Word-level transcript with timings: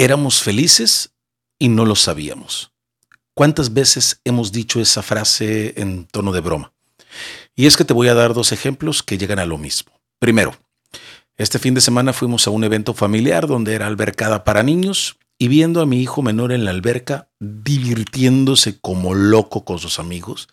Éramos 0.00 0.42
felices 0.42 1.12
y 1.58 1.68
no 1.68 1.84
lo 1.84 1.94
sabíamos. 1.94 2.72
¿Cuántas 3.34 3.74
veces 3.74 4.22
hemos 4.24 4.50
dicho 4.50 4.80
esa 4.80 5.02
frase 5.02 5.74
en 5.76 6.06
tono 6.06 6.32
de 6.32 6.40
broma? 6.40 6.72
Y 7.54 7.66
es 7.66 7.76
que 7.76 7.84
te 7.84 7.92
voy 7.92 8.08
a 8.08 8.14
dar 8.14 8.32
dos 8.32 8.50
ejemplos 8.52 9.02
que 9.02 9.18
llegan 9.18 9.38
a 9.40 9.44
lo 9.44 9.58
mismo. 9.58 9.92
Primero, 10.18 10.56
este 11.36 11.58
fin 11.58 11.74
de 11.74 11.82
semana 11.82 12.14
fuimos 12.14 12.46
a 12.46 12.50
un 12.50 12.64
evento 12.64 12.94
familiar 12.94 13.46
donde 13.46 13.74
era 13.74 13.88
albercada 13.88 14.42
para 14.42 14.62
niños 14.62 15.18
y 15.38 15.48
viendo 15.48 15.82
a 15.82 15.86
mi 15.86 16.00
hijo 16.00 16.22
menor 16.22 16.52
en 16.52 16.64
la 16.64 16.70
alberca 16.70 17.28
divirtiéndose 17.38 18.80
como 18.80 19.12
loco 19.12 19.66
con 19.66 19.78
sus 19.78 19.98
amigos, 19.98 20.48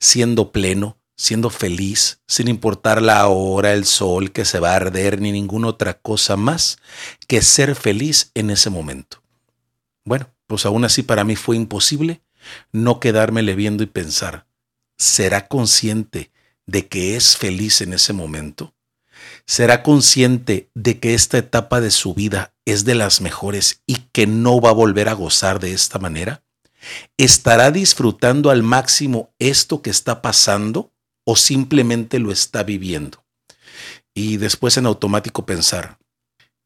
siendo 0.00 0.50
pleno, 0.50 0.98
siendo 1.18 1.50
feliz, 1.50 2.22
sin 2.26 2.48
importar 2.48 3.02
la 3.02 3.28
hora, 3.28 3.74
el 3.74 3.84
sol 3.84 4.32
que 4.32 4.46
se 4.46 4.60
va 4.60 4.72
a 4.72 4.76
arder, 4.76 5.20
ni 5.20 5.32
ninguna 5.32 5.68
otra 5.68 6.00
cosa 6.00 6.36
más 6.36 6.78
que 7.26 7.42
ser 7.42 7.74
feliz 7.74 8.30
en 8.32 8.48
ese 8.48 8.70
momento. 8.70 9.22
Bueno, 10.06 10.32
pues 10.46 10.64
aún 10.64 10.86
así 10.86 11.02
para 11.02 11.24
mí 11.24 11.36
fue 11.36 11.56
imposible 11.56 12.22
no 12.72 13.00
quedármele 13.00 13.54
viendo 13.54 13.82
y 13.82 13.86
pensar, 13.86 14.46
¿será 14.96 15.48
consciente 15.48 16.32
de 16.66 16.88
que 16.88 17.16
es 17.16 17.36
feliz 17.36 17.80
en 17.80 17.92
ese 17.92 18.12
momento? 18.12 18.74
¿Será 19.46 19.82
consciente 19.82 20.70
de 20.74 21.00
que 21.00 21.14
esta 21.14 21.38
etapa 21.38 21.80
de 21.80 21.90
su 21.90 22.14
vida 22.14 22.54
es 22.64 22.84
de 22.84 22.94
las 22.94 23.20
mejores 23.20 23.82
y 23.86 23.96
que 24.12 24.26
no 24.26 24.60
va 24.60 24.70
a 24.70 24.74
volver 24.74 25.08
a 25.08 25.14
gozar 25.14 25.58
de 25.58 25.72
esta 25.72 25.98
manera? 25.98 26.44
¿Estará 27.16 27.70
disfrutando 27.70 28.50
al 28.50 28.62
máximo 28.62 29.34
esto 29.38 29.82
que 29.82 29.90
está 29.90 30.22
pasando? 30.22 30.92
O 31.30 31.36
simplemente 31.36 32.18
lo 32.18 32.32
está 32.32 32.62
viviendo. 32.62 33.22
Y 34.14 34.38
después 34.38 34.78
en 34.78 34.86
automático 34.86 35.44
pensar, 35.44 35.98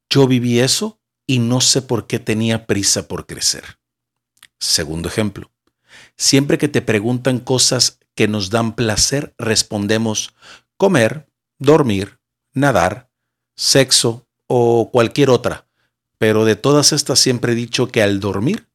yo 0.08 0.28
viví 0.28 0.60
eso 0.60 1.00
y 1.26 1.40
no 1.40 1.60
sé 1.60 1.82
por 1.82 2.06
qué 2.06 2.20
tenía 2.20 2.64
prisa 2.64 3.08
por 3.08 3.26
crecer. 3.26 3.80
Segundo 4.60 5.08
ejemplo, 5.08 5.50
siempre 6.16 6.58
que 6.58 6.68
te 6.68 6.80
preguntan 6.80 7.40
cosas 7.40 7.98
que 8.14 8.28
nos 8.28 8.50
dan 8.50 8.76
placer, 8.76 9.34
respondemos 9.36 10.32
comer, 10.76 11.28
dormir, 11.58 12.20
nadar, 12.52 13.10
sexo 13.56 14.28
o 14.46 14.90
cualquier 14.92 15.30
otra. 15.30 15.66
Pero 16.18 16.44
de 16.44 16.54
todas 16.54 16.92
estas 16.92 17.18
siempre 17.18 17.54
he 17.54 17.56
dicho 17.56 17.88
que 17.88 18.00
al 18.00 18.20
dormir 18.20 18.68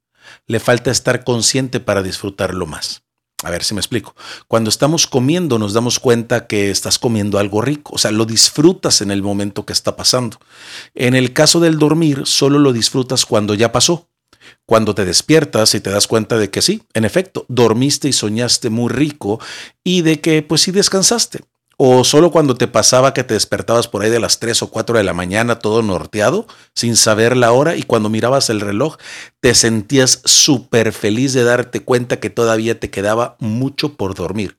le 0.48 0.60
falta 0.60 0.92
estar 0.92 1.24
consciente 1.24 1.80
para 1.80 2.04
disfrutarlo 2.04 2.66
más. 2.66 3.07
A 3.48 3.50
ver 3.50 3.64
si 3.64 3.74
me 3.74 3.80
explico. 3.80 4.14
Cuando 4.50 4.70
estamos 4.70 5.08
comiendo 5.08 5.58
nos 5.58 5.72
damos 5.72 6.02
cuenta 6.02 6.48
que 6.48 6.70
estás 6.70 7.00
comiendo 7.00 7.40
algo 7.40 7.62
rico, 7.62 7.94
o 7.96 7.98
sea, 7.98 8.12
lo 8.12 8.26
disfrutas 8.26 9.00
en 9.00 9.10
el 9.10 9.24
momento 9.24 9.66
que 9.66 9.72
está 9.72 9.96
pasando. 9.96 10.38
En 10.96 11.16
el 11.16 11.32
caso 11.32 11.62
del 11.62 11.80
dormir, 11.80 12.24
solo 12.26 12.60
lo 12.60 12.74
disfrutas 12.74 13.26
cuando 13.26 13.54
ya 13.54 13.72
pasó. 13.72 14.10
Cuando 14.66 14.94
te 14.94 15.06
despiertas 15.06 15.76
y 15.76 15.80
te 15.80 15.92
das 15.92 16.08
cuenta 16.08 16.38
de 16.38 16.50
que 16.50 16.62
sí, 16.62 16.84
en 16.94 17.06
efecto, 17.06 17.46
dormiste 17.48 18.10
y 18.10 18.14
soñaste 18.14 18.70
muy 18.70 18.90
rico 18.90 19.40
y 19.82 20.02
de 20.02 20.20
que 20.20 20.42
pues 20.42 20.64
sí 20.64 20.72
descansaste 20.72 21.46
o 21.80 22.04
solo 22.04 22.32
cuando 22.32 22.56
te 22.56 22.68
pasaba 22.68 23.14
que 23.14 23.24
te 23.24 23.36
despertabas 23.36 23.88
por 23.88 24.02
ahí 24.02 24.10
de 24.10 24.20
las 24.20 24.40
3 24.40 24.64
o 24.64 24.72
4 24.72 24.98
de 24.98 25.04
la 25.04 25.14
mañana 25.14 25.60
todo 25.60 25.84
norteado, 25.84 26.48
sin 26.74 26.98
saber 26.98 27.38
la 27.38 27.52
hora, 27.52 27.76
y 27.76 27.84
cuando 27.84 28.10
mirabas 28.10 28.50
el 28.50 28.62
reloj 28.62 28.98
te 29.40 29.54
sentías 29.54 30.22
súper 30.26 30.92
feliz 30.92 31.34
de 31.34 31.44
darte 31.44 31.82
cuenta 31.82 32.20
que 32.20 32.32
todavía 32.32 32.80
te 32.80 32.90
quedaba 32.90 33.38
mucho 33.40 33.94
por 33.94 34.16
dormir, 34.16 34.58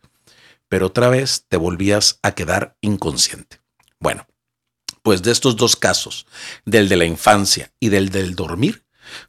pero 0.69 0.87
otra 0.87 1.09
vez 1.09 1.45
te 1.49 1.57
volvías 1.57 2.21
a 2.23 2.33
quedar 2.37 2.77
inconsciente. 2.81 3.61
Bueno, 3.99 4.25
pues 5.03 5.23
de 5.23 5.33
estos 5.33 5.57
dos 5.57 5.75
casos, 5.75 6.25
del 6.65 6.89
de 6.89 6.97
la 6.97 7.05
infancia 7.05 7.73
y 7.81 7.89
del 7.89 8.11
del 8.11 8.37
dormir, 8.37 8.85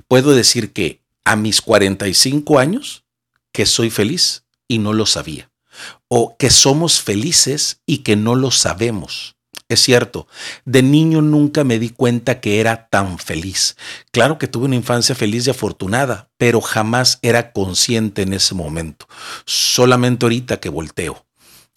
puedo 0.07 0.31
decir 0.31 0.73
que 0.73 1.01
a 1.25 1.35
mis 1.35 1.61
45 1.61 2.59
años, 2.59 3.03
que 3.51 3.65
soy 3.65 3.89
feliz 3.89 4.43
y 4.67 4.77
no 4.77 4.93
lo 4.93 5.07
sabía 5.07 5.48
o 6.07 6.35
que 6.37 6.49
somos 6.49 7.01
felices 7.01 7.81
y 7.85 7.99
que 7.99 8.15
no 8.15 8.35
lo 8.35 8.51
sabemos. 8.51 9.35
Es 9.69 9.81
cierto, 9.81 10.27
de 10.65 10.81
niño 10.81 11.21
nunca 11.21 11.63
me 11.63 11.77
di 11.77 11.89
cuenta 11.89 12.39
que 12.41 12.59
era 12.59 12.87
tan 12.89 13.19
feliz. 13.19 13.77
Claro 14.11 14.39
que 14.39 14.47
tuve 14.47 14.65
una 14.65 14.75
infancia 14.75 15.13
feliz 15.13 15.45
y 15.45 15.51
afortunada, 15.51 16.31
pero 16.37 16.59
jamás 16.59 17.19
era 17.21 17.51
consciente 17.51 18.23
en 18.23 18.33
ese 18.33 18.55
momento. 18.55 19.07
Solamente 19.45 20.25
ahorita 20.25 20.59
que 20.59 20.69
volteo. 20.69 21.23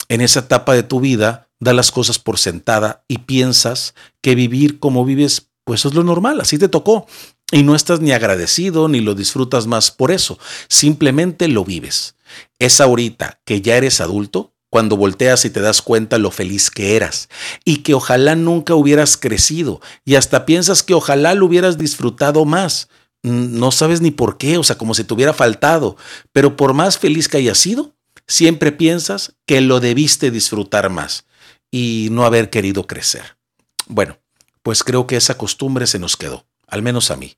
En 0.09 0.21
esa 0.21 0.39
etapa 0.39 0.73
de 0.73 0.81
tu 0.81 0.99
vida, 0.99 1.49
da 1.59 1.73
las 1.73 1.91
cosas 1.91 2.17
por 2.17 2.39
sentada 2.39 3.03
y 3.07 3.19
piensas 3.19 3.93
que 4.21 4.33
vivir 4.33 4.79
como 4.79 5.05
vives, 5.05 5.49
pues 5.63 5.85
es 5.85 5.93
lo 5.93 6.03
normal, 6.03 6.41
así 6.41 6.57
te 6.57 6.69
tocó. 6.69 7.05
Y 7.53 7.61
no 7.61 7.75
estás 7.75 7.99
ni 7.99 8.11
agradecido 8.11 8.87
ni 8.87 8.99
lo 8.99 9.13
disfrutas 9.13 9.67
más 9.67 9.91
por 9.91 10.09
eso, 10.09 10.39
simplemente 10.69 11.47
lo 11.47 11.63
vives. 11.63 12.15
Es 12.57 12.81
ahorita 12.81 13.41
que 13.45 13.61
ya 13.61 13.77
eres 13.77 14.01
adulto 14.01 14.55
cuando 14.71 14.97
volteas 14.97 15.45
y 15.45 15.51
te 15.51 15.61
das 15.61 15.83
cuenta 15.83 16.17
lo 16.17 16.31
feliz 16.31 16.71
que 16.71 16.95
eras 16.95 17.29
y 17.63 17.83
que 17.83 17.93
ojalá 17.93 18.35
nunca 18.35 18.73
hubieras 18.73 19.17
crecido 19.17 19.81
y 20.03 20.15
hasta 20.15 20.47
piensas 20.47 20.81
que 20.81 20.95
ojalá 20.95 21.35
lo 21.35 21.45
hubieras 21.45 21.77
disfrutado 21.77 22.43
más. 22.43 22.89
No 23.21 23.69
sabes 23.69 24.01
ni 24.01 24.09
por 24.09 24.39
qué, 24.39 24.57
o 24.57 24.63
sea, 24.63 24.79
como 24.79 24.95
si 24.95 25.03
te 25.03 25.13
hubiera 25.13 25.31
faltado, 25.31 25.95
pero 26.31 26.57
por 26.57 26.73
más 26.73 26.97
feliz 26.97 27.27
que 27.27 27.37
hayas 27.37 27.59
sido, 27.59 27.93
siempre 28.25 28.71
piensas 28.71 29.35
que 29.45 29.61
lo 29.61 29.79
debiste 29.79 30.31
disfrutar 30.31 30.89
más 30.89 31.27
y 31.69 32.07
no 32.09 32.25
haber 32.25 32.49
querido 32.49 32.87
crecer. 32.87 33.37
Bueno, 33.85 34.17
pues 34.63 34.83
creo 34.83 35.05
que 35.05 35.17
esa 35.17 35.37
costumbre 35.37 35.85
se 35.85 35.99
nos 35.99 36.17
quedó, 36.17 36.47
al 36.65 36.81
menos 36.81 37.11
a 37.11 37.15
mí. 37.15 37.37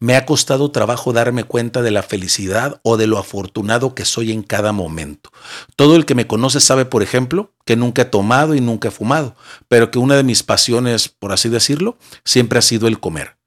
Me 0.00 0.16
ha 0.16 0.26
costado 0.26 0.70
trabajo 0.70 1.12
darme 1.12 1.44
cuenta 1.44 1.82
de 1.82 1.90
la 1.90 2.02
felicidad 2.02 2.80
o 2.82 2.96
de 2.96 3.06
lo 3.06 3.18
afortunado 3.18 3.94
que 3.94 4.04
soy 4.04 4.32
en 4.32 4.42
cada 4.42 4.72
momento. 4.72 5.30
Todo 5.76 5.96
el 5.96 6.04
que 6.04 6.14
me 6.14 6.26
conoce 6.26 6.60
sabe, 6.60 6.84
por 6.84 7.02
ejemplo, 7.02 7.52
que 7.64 7.76
nunca 7.76 8.02
he 8.02 8.06
tomado 8.06 8.54
y 8.54 8.60
nunca 8.60 8.88
he 8.88 8.90
fumado, 8.90 9.36
pero 9.68 9.90
que 9.90 9.98
una 9.98 10.16
de 10.16 10.24
mis 10.24 10.42
pasiones, 10.42 11.08
por 11.08 11.32
así 11.32 11.48
decirlo, 11.48 11.98
siempre 12.24 12.58
ha 12.58 12.62
sido 12.62 12.88
el 12.88 13.00
comer. 13.00 13.38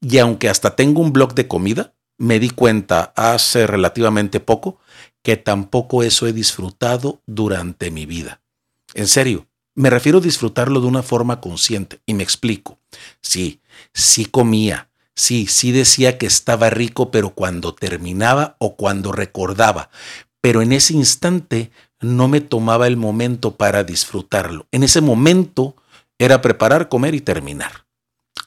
Y 0.00 0.18
aunque 0.18 0.48
hasta 0.48 0.76
tengo 0.76 1.00
un 1.00 1.12
blog 1.12 1.34
de 1.34 1.48
comida, 1.48 1.94
me 2.18 2.38
di 2.38 2.50
cuenta 2.50 3.12
hace 3.16 3.66
relativamente 3.66 4.40
poco 4.40 4.78
que 5.22 5.36
tampoco 5.36 6.02
eso 6.02 6.26
he 6.26 6.32
disfrutado 6.32 7.22
durante 7.26 7.90
mi 7.90 8.06
vida. 8.06 8.42
En 8.94 9.06
serio, 9.06 9.48
me 9.74 9.88
refiero 9.88 10.18
a 10.18 10.22
disfrutarlo 10.22 10.80
de 10.80 10.86
una 10.86 11.02
forma 11.02 11.40
consciente 11.40 12.00
y 12.04 12.14
me 12.14 12.22
explico. 12.22 12.78
Sí, 13.22 13.62
sí 13.94 14.26
comía, 14.26 14.89
Sí, 15.14 15.46
sí 15.46 15.72
decía 15.72 16.18
que 16.18 16.26
estaba 16.26 16.70
rico, 16.70 17.10
pero 17.10 17.30
cuando 17.30 17.74
terminaba 17.74 18.56
o 18.58 18.76
cuando 18.76 19.12
recordaba. 19.12 19.90
Pero 20.40 20.62
en 20.62 20.72
ese 20.72 20.94
instante 20.94 21.70
no 22.00 22.28
me 22.28 22.40
tomaba 22.40 22.86
el 22.86 22.96
momento 22.96 23.56
para 23.56 23.84
disfrutarlo. 23.84 24.66
En 24.70 24.82
ese 24.82 25.00
momento 25.00 25.76
era 26.18 26.40
preparar, 26.40 26.88
comer 26.88 27.14
y 27.14 27.20
terminar. 27.20 27.86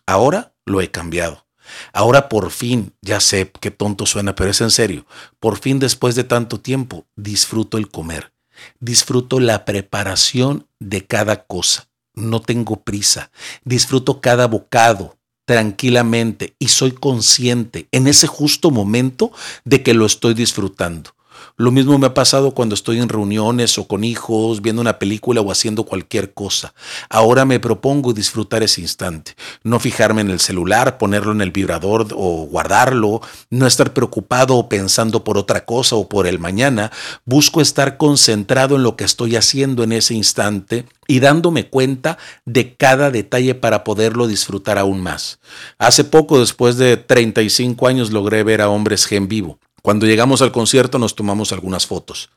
Ahora 0.05 0.53
lo 0.65 0.81
he 0.81 0.89
cambiado. 0.89 1.45
Ahora 1.93 2.29
por 2.29 2.51
fin, 2.51 2.93
ya 3.01 3.19
sé 3.19 3.51
qué 3.59 3.71
tonto 3.71 4.05
suena, 4.05 4.35
pero 4.35 4.49
es 4.49 4.61
en 4.61 4.71
serio, 4.71 5.05
por 5.39 5.57
fin 5.57 5.79
después 5.79 6.15
de 6.15 6.23
tanto 6.23 6.59
tiempo 6.59 7.05
disfruto 7.15 7.77
el 7.77 7.89
comer, 7.89 8.33
disfruto 8.79 9.39
la 9.39 9.65
preparación 9.65 10.67
de 10.79 11.05
cada 11.05 11.45
cosa, 11.45 11.87
no 12.13 12.41
tengo 12.41 12.83
prisa, 12.83 13.31
disfruto 13.63 14.19
cada 14.21 14.47
bocado, 14.47 15.17
tranquilamente 15.45 16.55
y 16.59 16.69
soy 16.69 16.91
consciente 16.91 17.87
en 17.91 18.07
ese 18.07 18.27
justo 18.27 18.71
momento 18.71 19.31
de 19.65 19.83
que 19.83 19.93
lo 19.93 20.05
estoy 20.05 20.33
disfrutando. 20.33 21.11
Lo 21.55 21.69
mismo 21.69 21.99
me 21.99 22.07
ha 22.07 22.15
pasado 22.15 22.55
cuando 22.55 22.73
estoy 22.73 22.97
en 22.97 23.09
reuniones 23.09 23.77
o 23.77 23.87
con 23.87 24.03
hijos, 24.03 24.63
viendo 24.63 24.81
una 24.81 24.97
película 24.97 25.39
o 25.39 25.51
haciendo 25.51 25.83
cualquier 25.83 26.33
cosa. 26.33 26.73
Ahora 27.09 27.45
me 27.45 27.59
propongo 27.59 28.11
disfrutar 28.11 28.63
ese 28.63 28.81
instante, 28.81 29.35
no 29.61 29.79
fijarme 29.79 30.21
en 30.21 30.31
el 30.31 30.39
celular, 30.39 30.97
ponerlo 30.97 31.31
en 31.31 31.41
el 31.41 31.51
vibrador 31.51 32.07
o 32.15 32.47
guardarlo, 32.47 33.21
no 33.51 33.67
estar 33.67 33.93
preocupado 33.93 34.55
o 34.55 34.67
pensando 34.67 35.23
por 35.23 35.37
otra 35.37 35.63
cosa 35.63 35.95
o 35.95 36.09
por 36.09 36.25
el 36.25 36.39
mañana. 36.39 36.91
Busco 37.23 37.61
estar 37.61 37.97
concentrado 37.97 38.77
en 38.77 38.81
lo 38.81 38.95
que 38.95 39.03
estoy 39.03 39.35
haciendo 39.35 39.83
en 39.83 39.91
ese 39.91 40.15
instante 40.15 40.85
y 41.07 41.19
dándome 41.19 41.69
cuenta 41.69 42.17
de 42.45 42.75
cada 42.75 43.11
detalle 43.11 43.53
para 43.53 43.83
poderlo 43.83 44.25
disfrutar 44.25 44.79
aún 44.79 45.01
más. 45.01 45.39
Hace 45.77 46.03
poco, 46.03 46.39
después 46.39 46.77
de 46.77 46.97
35 46.97 47.87
años, 47.87 48.11
logré 48.11 48.41
ver 48.41 48.61
a 48.61 48.69
hombres 48.69 49.11
en 49.11 49.27
vivo. 49.27 49.59
Cuando 49.83 50.05
llegamos 50.05 50.41
al 50.41 50.53
concierto 50.53 50.97
nos 50.97 51.13
tomamos 51.13 51.51
algunas 51.51 51.85
fotos. 51.85 52.29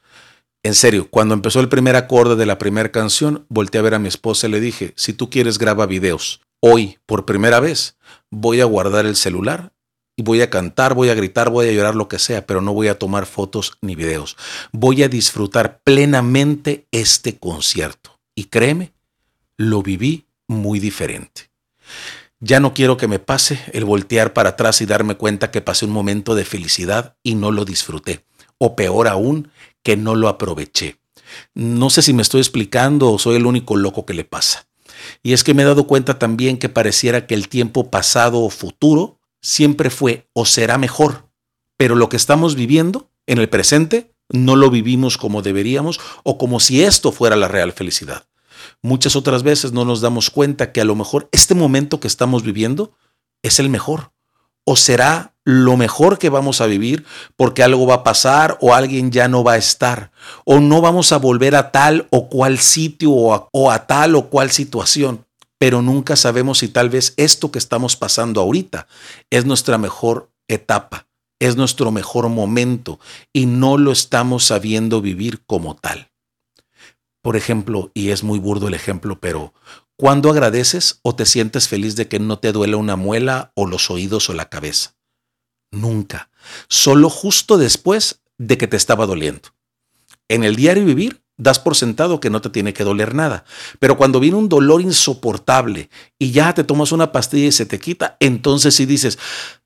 En 0.65 0.75
serio, 0.75 1.07
cuando 1.09 1.33
empezó 1.33 1.61
el 1.61 1.69
primer 1.69 1.95
acorde 1.95 2.35
de 2.35 2.45
la 2.45 2.59
primera 2.59 2.91
canción, 2.91 3.47
volteé 3.49 3.79
a 3.79 3.83
ver 3.83 3.95
a 3.95 4.01
mi 4.01 4.09
esposa 4.09 4.49
y 4.49 4.51
le 4.51 4.59
dije, 4.59 4.93
si 4.97 5.13
tú 5.13 5.31
quieres 5.31 5.57
graba 5.57 5.87
videos. 5.87 6.41
Hoy, 6.59 6.99
por 7.07 7.25
primera 7.25 7.61
vez, 7.61 7.97
voy 8.33 8.61
a 8.61 8.65
guardar 8.65 9.07
el 9.07 9.15
celular 9.15 9.73
y 10.17 10.25
voy 10.25 10.41
a 10.43 10.51
cantar, 10.51 10.95
voy 10.95 11.09
a 11.09 11.15
gritar, 11.15 11.51
voy 11.51 11.69
a 11.69 11.73
llorar, 11.73 11.95
lo 11.95 12.09
que 12.09 12.19
sea, 12.19 12.45
pero 12.47 12.61
no 12.61 12.75
voy 12.75 12.89
a 12.89 12.99
tomar 12.99 13.27
fotos 13.27 13.79
ni 13.81 13.95
videos. 13.95 14.37
Voy 14.73 15.05
a 15.05 15.09
disfrutar 15.09 15.81
plenamente 15.85 16.89
este 16.91 17.39
concierto. 17.39 18.19
Y 18.35 18.47
créeme, 18.47 18.93
lo 19.57 19.85
viví 19.85 20.27
muy 20.49 20.81
diferente. 20.81 21.51
Ya 22.41 22.61
no 22.61 22.75
quiero 22.75 22.97
que 22.97 23.09
me 23.09 23.19
pase 23.19 23.61
el 23.73 23.85
voltear 23.85 24.35
para 24.35 24.51
atrás 24.51 24.83
y 24.83 24.87
darme 24.87 25.15
cuenta 25.15 25.51
que 25.51 25.63
pasé 25.63 25.87
un 25.87 25.93
momento 25.93 26.35
de 26.35 26.45
felicidad 26.45 27.17
y 27.23 27.35
no 27.35 27.51
lo 27.51 27.65
disfruté. 27.65 28.25
O 28.59 28.77
peor 28.77 29.09
aún, 29.09 29.51
que 29.83 29.97
no 29.97 30.15
lo 30.15 30.29
aproveché. 30.29 30.99
No 31.55 31.89
sé 31.89 32.03
si 32.03 32.13
me 32.13 32.23
estoy 32.23 32.41
explicando 32.41 33.11
o 33.11 33.19
soy 33.19 33.37
el 33.37 33.47
único 33.47 33.77
loco 33.77 34.05
que 34.05 34.15
le 34.15 34.25
pasa. 34.25 34.67
Y 35.23 35.33
es 35.33 35.45
que 35.45 35.55
me 35.55 35.63
he 35.63 35.67
dado 35.67 35.87
cuenta 35.87 36.19
también 36.19 36.59
que 36.59 36.69
pareciera 36.69 37.27
que 37.27 37.35
el 37.35 37.49
tiempo 37.49 37.91
pasado 37.91 38.41
o 38.41 38.51
futuro 38.51 39.19
siempre 39.41 39.91
fue 39.91 40.29
o 40.33 40.45
será 40.45 40.79
mejor, 40.79 41.29
pero 41.77 41.95
lo 41.95 42.09
que 42.09 42.17
estamos 42.17 42.55
viviendo 42.55 43.09
en 43.27 43.39
el 43.39 43.49
presente 43.49 44.13
no 44.29 44.57
lo 44.57 44.71
vivimos 44.71 45.19
como 45.19 45.43
deberíamos 45.43 46.01
o 46.23 46.37
como 46.37 46.61
si 46.61 46.83
esto 46.83 47.13
fuera 47.13 47.37
la 47.37 47.49
real 47.49 47.73
felicidad. 47.73 48.27
Muchas 48.83 49.17
otras 49.17 49.43
veces 49.43 49.73
no 49.73 49.85
nos 49.85 50.01
damos 50.01 50.31
cuenta 50.31 50.73
que 50.73 50.81
a 50.81 50.85
lo 50.85 50.95
mejor 50.95 51.29
este 51.33 51.55
momento 51.55 52.01
que 52.01 52.09
estamos 52.09 52.43
viviendo 52.43 52.93
es 53.43 53.59
el 53.59 53.69
mejor 53.69 54.13
o 54.65 54.77
será 54.77 55.35
lo 55.45 55.77
mejor 55.77 56.19
que 56.19 56.29
vamos 56.29 56.61
a 56.61 56.67
vivir 56.67 57.07
porque 57.37 57.63
algo 57.63 57.87
va 57.87 57.95
a 57.95 58.05
pasar 58.05 58.59
o 58.61 58.75
alguien 58.75 59.13
ya 59.13 59.29
no 59.29 59.45
va 59.45 59.53
a 59.53 59.59
estar 59.59 60.11
o 60.45 60.59
no 60.59 60.81
vamos 60.81 61.13
a 61.13 61.19
volver 61.19 61.55
a 61.55 61.71
tal 61.71 62.09
o 62.11 62.29
cual 62.29 62.59
sitio 62.59 63.13
o 63.13 63.71
a, 63.71 63.87
tal 63.87 64.17
o 64.17 64.29
cual 64.29 64.51
situación. 64.51 65.25
Pero 65.59 65.83
nunca 65.83 66.17
sabemos 66.17 66.59
si 66.59 66.69
tal 66.69 66.91
vez 66.91 67.15
esto 67.17 67.51
que 67.51 67.61
estamos 67.61 67.97
pasando 67.97 68.41
ahorita 68.41 68.89
es 69.31 69.47
nuestra 69.47 69.79
mejor 69.79 70.31
etapa, 70.49 71.07
es 71.39 71.57
nuestro 71.57 71.93
mejor 71.93 72.29
momento 72.29 72.99
y 73.33 73.47
no 73.47 73.79
lo 73.79 73.93
estamos 73.93 74.45
sabiendo 74.45 75.01
vivir 75.01 75.45
como 75.47 75.77
tal. 75.77 76.11
Por 77.27 77.35
ejemplo, 77.37 77.91
y 77.93 78.11
es 78.11 78.23
muy 78.23 78.39
burdo 78.39 78.69
el 78.69 78.75
ejemplo, 78.75 79.19
pero 79.19 79.53
¿cuándo 79.97 80.31
agradeces 80.31 81.01
o 81.03 81.17
te 81.17 81.27
sientes 81.27 81.67
feliz 81.67 81.97
de 81.97 82.07
que 82.07 82.21
no 82.21 82.39
te 82.39 82.53
duele 82.53 82.77
una 82.77 82.95
muela 82.95 83.51
o 83.57 83.67
los 83.67 83.91
oídos 83.91 84.31
o 84.31 84.33
la 84.33 84.49
cabeza? 84.49 84.95
Nunca. 85.73 86.31
Solo 86.69 87.11
justo 87.11 87.59
después 87.59 88.23
de 88.39 88.57
que 88.57 88.69
te 88.69 88.77
estaba 88.77 89.07
doliendo. 89.07 89.49
En 90.29 90.45
el 90.45 90.55
diario 90.55 90.85
vivir 90.85 91.25
das 91.37 91.59
por 91.59 91.75
sentado 91.75 92.21
que 92.21 92.31
no 92.31 92.41
te 92.41 92.51
tiene 92.51 92.73
que 92.73 92.85
doler 92.85 93.13
nada. 93.13 93.45
Pero 93.81 93.97
cuando 93.97 94.21
viene 94.21 94.37
un 94.37 94.49
dolor 94.49 94.81
insoportable 94.81 95.91
y 96.21 96.31
ya 96.31 96.55
te 96.55 96.63
tomas 96.63 96.93
una 96.93 97.11
pastilla 97.11 97.49
y 97.49 97.53
se 97.53 97.67
te 97.67 97.81
quita, 97.81 98.17
entonces 98.21 98.77
sí 98.77 98.87
dices, 98.87 99.19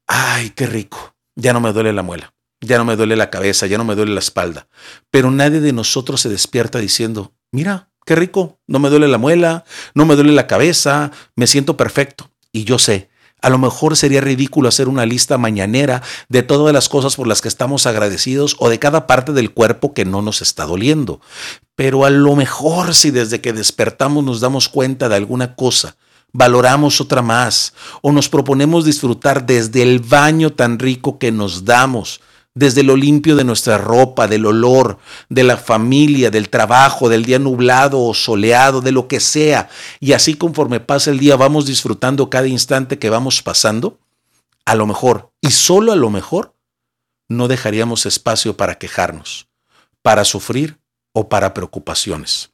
ay, 0.07 0.49
qué 0.57 0.67
rico, 0.67 1.15
ya 1.37 1.53
no 1.53 1.61
me 1.61 1.75
duele 1.75 1.93
la 1.93 2.03
muela, 2.03 2.33
ya 2.63 2.79
no 2.79 2.87
me 2.87 2.97
duele 2.97 3.17
la 3.17 3.29
cabeza, 3.29 3.67
ya 3.67 3.77
no 3.77 3.85
me 3.85 3.97
duele 3.97 4.15
la 4.15 4.21
espalda. 4.21 4.67
Pero 5.11 5.31
nadie 5.31 5.61
de 5.61 5.75
nosotros 5.75 6.23
se 6.23 6.31
despierta 6.31 6.79
diciendo, 6.79 7.35
mira, 7.53 7.89
qué 8.07 8.17
rico, 8.17 8.59
no 8.67 8.79
me 8.79 8.91
duele 8.91 9.09
la 9.09 9.19
muela, 9.19 9.65
no 9.95 10.07
me 10.07 10.15
duele 10.15 10.33
la 10.33 10.47
cabeza, 10.47 11.11
me 11.37 11.47
siento 11.47 11.77
perfecto. 11.77 12.31
Y 12.53 12.65
yo 12.65 12.79
sé 12.79 13.11
a 13.43 13.49
lo 13.49 13.59
mejor 13.59 13.97
sería 13.97 14.21
ridículo 14.21 14.69
hacer 14.69 14.89
una 14.89 15.07
lista 15.07 15.39
mañanera 15.39 16.03
de 16.29 16.43
todas 16.43 16.73
las 16.75 16.89
cosas 16.89 17.17
por 17.17 17.27
las 17.27 17.41
que 17.41 17.49
estamos 17.49 17.87
agradecidos 17.87 18.57
o 18.59 18.69
de 18.69 18.79
cada 18.79 19.07
parte 19.07 19.33
del 19.33 19.53
cuerpo 19.53 19.95
que 19.95 20.05
no 20.05 20.23
nos 20.23 20.43
está 20.43 20.67
doliendo. 20.67 21.21
Pero 21.75 22.05
a 22.05 22.11
lo 22.11 22.37
mejor 22.37 22.95
si 22.95 23.11
desde 23.11 23.41
que 23.41 23.53
despertamos 23.53 24.25
nos 24.25 24.41
damos 24.41 24.69
cuenta 24.69 25.09
de 25.09 25.17
alguna 25.17 25.55
cosa, 25.55 25.97
valoramos 26.33 27.01
otra 27.01 27.23
más 27.23 27.73
o 28.03 28.13
nos 28.13 28.29
proponemos 28.29 28.85
disfrutar 28.85 29.47
desde 29.47 29.83
el 29.83 30.01
baño 30.01 30.53
tan 30.53 30.79
rico 30.79 31.19
que 31.19 31.33
nos 31.33 31.65
damos, 31.65 32.21
desde 32.55 32.83
lo 32.83 32.97
limpio 32.97 33.37
de 33.37 33.45
nuestra 33.45 33.79
ropa, 33.79 34.27
del 34.27 34.47
olor, 34.47 34.99
de 35.29 35.45
la 35.45 35.57
familia, 35.57 36.31
del 36.31 36.49
trabajo, 36.49 37.09
del 37.09 37.25
día 37.25 37.39
nublado 37.39 38.03
o 38.03 38.15
soleado, 38.15 38.81
de 38.81 38.93
lo 38.93 39.09
que 39.09 39.21
sea. 39.21 39.69
Y 40.01 40.13
así 40.13 40.35
conforme 40.35 40.81
pasa 40.81 41.11
el 41.11 41.19
día 41.19 41.37
vamos 41.37 41.67
disfrutando 41.67 42.29
cada 42.31 42.49
instante 42.49 42.99
que 42.99 43.11
vamos 43.11 43.43
pasando. 43.43 43.99
A 44.65 44.75
lo 44.75 44.87
mejor, 44.87 45.33
y 45.41 45.53
solo 45.53 45.93
a 45.93 45.97
lo 45.97 46.11
mejor, 46.11 46.55
no 47.29 47.49
dejaríamos 47.49 48.07
espacio 48.07 48.57
para 48.57 48.77
quejarnos, 48.77 49.49
para 50.03 50.25
sufrir 50.25 50.79
o 51.13 51.29
para 51.29 51.55
preocupaciones. 51.55 52.51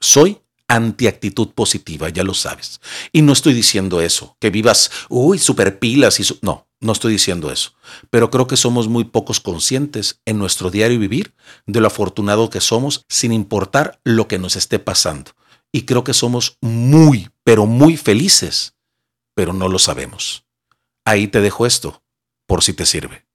Soy 0.00 0.40
antiactitud 0.70 1.48
positiva, 1.48 2.08
ya 2.08 2.22
lo 2.22 2.32
sabes. 2.32 2.80
Y 3.12 3.22
no 3.22 3.32
estoy 3.32 3.52
diciendo 3.52 4.00
eso, 4.00 4.36
que 4.40 4.50
vivas, 4.50 4.90
uy, 5.08 5.38
super 5.38 5.78
pilas 5.78 6.20
y... 6.20 6.38
no, 6.42 6.68
no 6.80 6.92
estoy 6.92 7.12
diciendo 7.12 7.50
eso, 7.50 7.74
pero 8.08 8.30
creo 8.30 8.46
que 8.46 8.56
somos 8.56 8.88
muy 8.88 9.04
pocos 9.04 9.40
conscientes 9.40 10.20
en 10.24 10.38
nuestro 10.38 10.70
diario 10.70 10.98
vivir 10.98 11.34
de 11.66 11.80
lo 11.80 11.88
afortunado 11.88 12.48
que 12.48 12.60
somos 12.60 13.04
sin 13.08 13.32
importar 13.32 14.00
lo 14.04 14.28
que 14.28 14.38
nos 14.38 14.56
esté 14.56 14.78
pasando. 14.78 15.32
Y 15.72 15.82
creo 15.82 16.04
que 16.04 16.14
somos 16.14 16.56
muy, 16.60 17.28
pero 17.44 17.66
muy 17.66 17.96
felices, 17.96 18.74
pero 19.34 19.52
no 19.52 19.68
lo 19.68 19.78
sabemos. 19.78 20.46
Ahí 21.04 21.26
te 21.26 21.40
dejo 21.40 21.66
esto, 21.66 22.02
por 22.46 22.62
si 22.62 22.72
te 22.72 22.86
sirve. 22.86 23.29